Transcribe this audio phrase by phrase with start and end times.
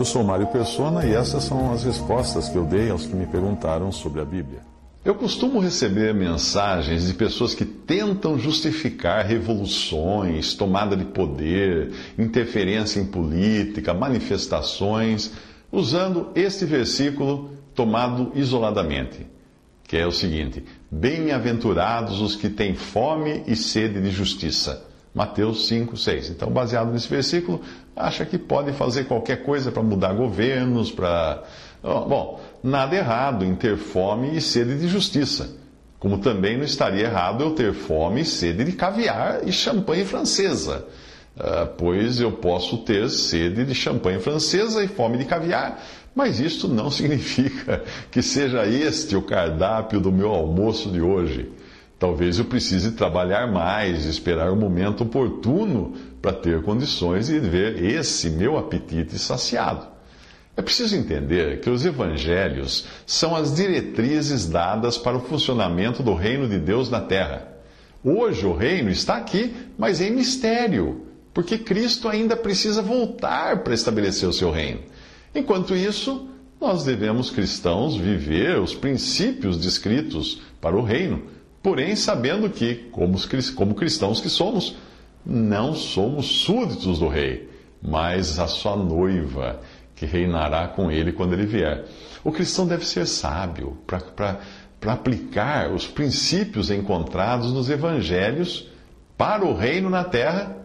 [0.00, 3.26] Eu sou Mário Persona e essas são as respostas que eu dei aos que me
[3.26, 4.60] perguntaram sobre a Bíblia.
[5.04, 13.04] Eu costumo receber mensagens de pessoas que tentam justificar revoluções, tomada de poder, interferência em
[13.04, 15.32] política, manifestações,
[15.70, 19.26] usando este versículo tomado isoladamente,
[19.86, 24.89] que é o seguinte: Bem-aventurados os que têm fome e sede de justiça.
[25.14, 26.30] Mateus 5, 6.
[26.30, 27.60] Então, baseado nesse versículo,
[27.96, 31.42] acha que pode fazer qualquer coisa para mudar governos, para
[31.82, 35.50] Bom, nada errado em ter fome e sede de justiça,
[35.98, 40.86] como também não estaria errado eu ter fome e sede de caviar e champanhe francesa,
[41.38, 45.82] ah, pois eu posso ter sede de champanhe francesa e fome de caviar,
[46.14, 51.50] mas isto não significa que seja este o cardápio do meu almoço de hoje.
[52.00, 58.30] Talvez eu precise trabalhar mais, esperar o momento oportuno para ter condições de ver esse
[58.30, 59.86] meu apetite saciado.
[60.56, 66.48] É preciso entender que os evangelhos são as diretrizes dadas para o funcionamento do reino
[66.48, 67.46] de Deus na terra.
[68.02, 71.02] Hoje o reino está aqui, mas em mistério,
[71.34, 74.80] porque Cristo ainda precisa voltar para estabelecer o seu reino.
[75.34, 81.24] Enquanto isso, nós devemos, cristãos, viver os princípios descritos para o reino,
[81.62, 82.90] porém sabendo que,
[83.54, 84.76] como cristãos que somos,
[85.24, 87.48] não somos súditos do rei,
[87.82, 89.60] mas a sua noiva
[89.94, 91.84] que reinará com ele quando ele vier.
[92.24, 98.68] O cristão deve ser sábio para aplicar os princípios encontrados nos evangelhos
[99.16, 100.56] para o reino na terra,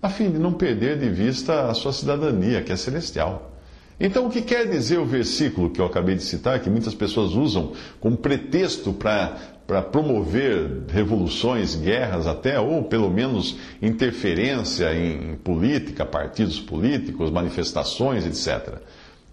[0.00, 3.50] a fim de não perder de vista a sua cidadania, que é celestial.
[3.98, 7.32] Então, o que quer dizer o versículo que eu acabei de citar, que muitas pessoas
[7.32, 9.36] usam como pretexto para
[9.70, 18.80] para promover revoluções, guerras até, ou pelo menos interferência em política, partidos políticos, manifestações, etc.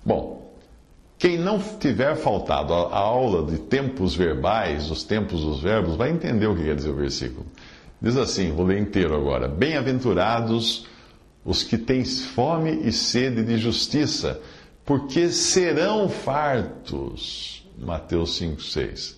[0.06, 0.54] Bom,
[1.18, 6.46] quem não tiver faltado a aula de tempos verbais, os tempos dos verbos, vai entender
[6.46, 7.48] o que quer dizer o versículo.
[8.00, 10.86] Diz assim, vou ler inteiro agora: Bem-aventurados
[11.44, 14.40] os que têm fome e sede de justiça,
[14.86, 17.68] porque serão fartos.
[17.76, 19.18] Mateus 5, 6.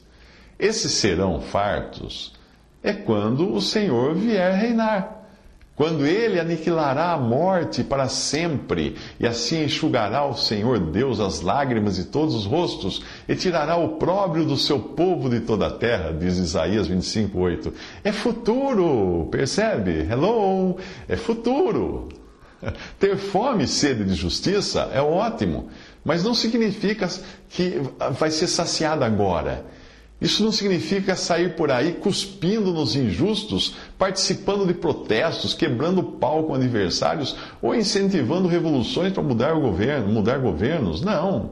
[0.59, 2.33] Esses serão fartos
[2.83, 5.19] é quando o Senhor vier reinar.
[5.79, 11.95] Quando ele aniquilará a morte para sempre, e assim enxugará o Senhor Deus as lágrimas
[11.95, 16.11] de todos os rostos, e tirará o próprio do seu povo de toda a terra,
[16.11, 17.73] diz Isaías 25, 8.
[18.03, 20.05] É futuro, percebe?
[20.11, 20.75] Hello!
[21.07, 22.09] É futuro.
[22.99, 25.69] Ter fome e sede de justiça é ótimo,
[26.03, 27.07] mas não significa
[27.47, 27.79] que
[28.19, 29.63] vai ser saciada agora.
[30.21, 36.55] Isso não significa sair por aí cuspindo nos injustos, participando de protestos, quebrando pau com
[36.55, 41.01] adversários ou incentivando revoluções para mudar o governo, mudar governos.
[41.01, 41.51] Não.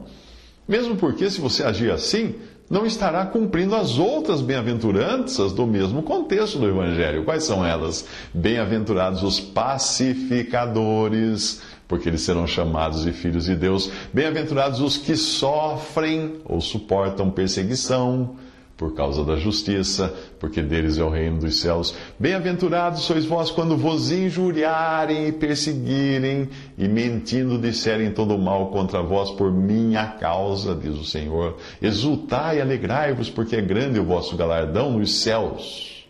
[0.68, 2.34] Mesmo porque se você agir assim,
[2.68, 7.24] não estará cumprindo as outras bem-aventuranças do mesmo contexto do evangelho.
[7.24, 8.04] Quais são elas?
[8.34, 13.90] Bem-aventurados os pacificadores, porque eles serão chamados de filhos de Deus.
[14.12, 18.36] Bem-aventurados os que sofrem ou suportam perseguição
[18.78, 21.92] por causa da justiça, porque deles é o reino dos céus.
[22.16, 29.32] Bem-aventurados sois vós quando vos injuriarem e perseguirem e mentindo disserem todo mal contra vós
[29.32, 31.56] por minha causa, diz o Senhor.
[31.82, 36.06] Exultai e alegrai-vos, porque é grande o vosso galardão nos céus.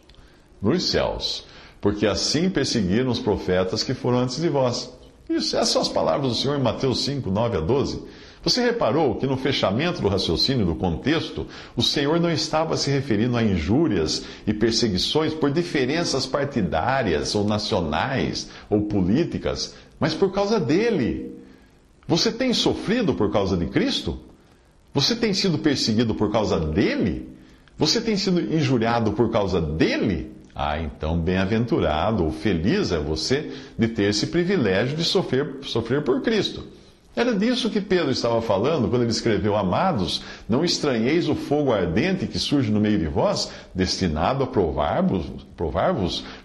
[0.61, 1.47] Nos céus.
[1.81, 4.93] Porque assim perseguiram os profetas que foram antes de vós.
[5.27, 8.03] Isso, essas são as palavras do Senhor em Mateus 5, 9 a 12.
[8.43, 11.47] Você reparou que no fechamento do raciocínio, do contexto,
[11.77, 18.49] o Senhor não estava se referindo a injúrias e perseguições por diferenças partidárias ou nacionais
[18.71, 21.37] ou políticas, mas por causa dele.
[22.07, 24.19] Você tem sofrido por causa de Cristo?
[24.95, 27.29] Você tem sido perseguido por causa dele?
[27.77, 30.33] Você tem sido injuriado por causa dele?
[30.55, 36.21] Ah, então bem-aventurado ou feliz é você de ter esse privilégio de sofrer, sofrer por
[36.21, 36.65] Cristo.
[37.19, 42.29] Era disso que Pedro estava falando quando ele escreveu: Amados, não estranheis o fogo ardente
[42.29, 45.27] que surge no meio de vós, destinado a provar-vos,
[45.57, 45.97] provar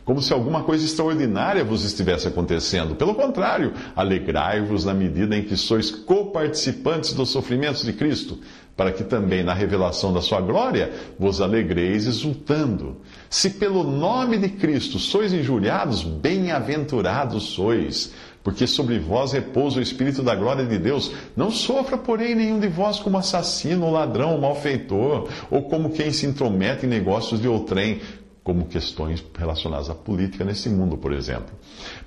[0.04, 2.96] como se alguma coisa extraordinária vos estivesse acontecendo.
[2.96, 8.40] Pelo contrário, alegrai-vos na medida em que sois coparticipantes dos sofrimentos de Cristo,
[8.76, 12.98] para que também na revelação da sua glória vos alegreis exultando.
[13.30, 18.12] Se pelo nome de Cristo sois injuriados, bem-aventurados sois
[18.44, 21.12] porque sobre vós repousa o Espírito da glória de Deus.
[21.36, 26.86] Não sofra, porém, nenhum de vós como assassino, ladrão, malfeitor, ou como quem se intromete
[26.86, 28.02] em negócios de outrem,
[28.44, 31.56] como questões relacionadas à política nesse mundo, por exemplo.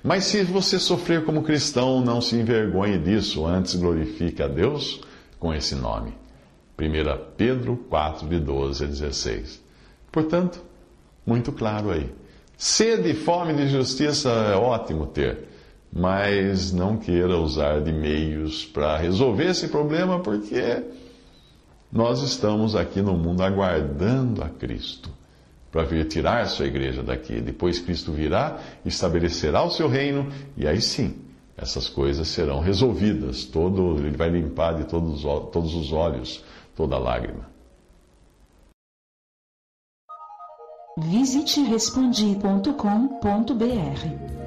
[0.03, 5.01] Mas se você sofrer como cristão, não se envergonhe disso, antes glorifique a Deus
[5.39, 6.13] com esse nome.
[6.79, 9.63] 1 Pedro 4, de 12 a 16.
[10.11, 10.61] Portanto,
[11.25, 12.07] muito claro aí.
[12.55, 15.56] Sede e fome de justiça é ótimo ter
[15.91, 20.83] mas não queira usar de meios para resolver esse problema, porque
[21.91, 25.09] nós estamos aqui no mundo aguardando a Cristo
[25.71, 27.41] para vir tirar sua igreja daqui.
[27.41, 31.15] Depois Cristo virá, estabelecerá o seu reino e aí sim
[31.57, 33.45] essas coisas serão resolvidas.
[33.45, 36.43] Todo, ele vai limpar de todos, todos os olhos
[36.75, 37.49] toda lágrima.
[40.99, 44.46] Visite respondi.com.br